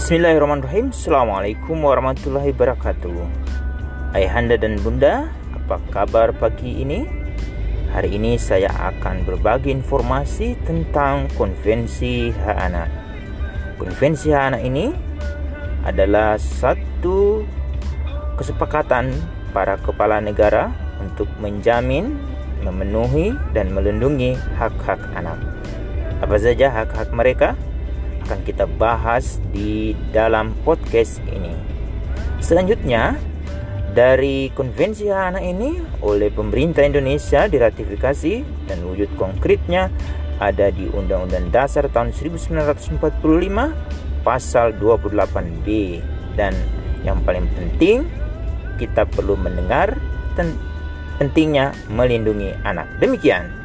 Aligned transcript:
Bismillahirrahmanirrahim 0.00 0.96
Assalamualaikum 0.96 1.76
warahmatullahi 1.84 2.56
wabarakatuh 2.56 3.20
Ayahanda 4.16 4.56
dan 4.56 4.80
bunda 4.80 5.28
Apa 5.52 5.76
kabar 5.92 6.32
pagi 6.32 6.80
ini? 6.80 7.04
Hari 7.92 8.16
ini 8.16 8.40
saya 8.40 8.72
akan 8.72 9.28
berbagi 9.28 9.68
informasi 9.68 10.56
tentang 10.64 11.28
Konvensi 11.36 12.32
Hak 12.32 12.58
Anak 12.64 12.88
Konvensi 13.76 14.32
Hak 14.32 14.56
Anak 14.56 14.62
ini 14.64 14.88
adalah 15.84 16.40
satu 16.40 17.44
kesepakatan 18.40 19.12
para 19.52 19.76
kepala 19.76 20.16
negara 20.24 20.72
untuk 20.96 21.28
menjamin, 21.44 22.16
memenuhi, 22.64 23.36
dan 23.52 23.68
melindungi 23.76 24.32
hak-hak 24.56 25.00
anak. 25.12 25.36
Apa 26.24 26.40
saja 26.40 26.72
hak-hak 26.72 27.12
mereka? 27.12 27.52
Akan 28.30 28.46
kita 28.46 28.70
bahas 28.78 29.42
di 29.50 29.90
dalam 30.14 30.54
podcast 30.62 31.18
ini. 31.26 31.50
Selanjutnya, 32.38 33.18
dari 33.90 34.54
konvensi 34.54 35.10
anak 35.10 35.42
ini 35.42 35.82
oleh 36.06 36.30
pemerintah 36.30 36.86
Indonesia 36.86 37.50
diratifikasi 37.50 38.34
dan 38.70 38.78
wujud 38.86 39.10
konkretnya 39.18 39.90
ada 40.38 40.70
di 40.70 40.86
Undang-Undang 40.86 41.50
Dasar 41.50 41.90
tahun 41.90 42.14
1945 42.14 43.02
pasal 44.22 44.78
28B 44.78 45.98
dan 46.38 46.54
yang 47.02 47.18
paling 47.26 47.50
penting 47.58 48.06
kita 48.78 49.10
perlu 49.10 49.34
mendengar 49.34 49.98
pentingnya 51.18 51.74
melindungi 51.90 52.54
anak. 52.62 52.86
Demikian. 53.02 53.59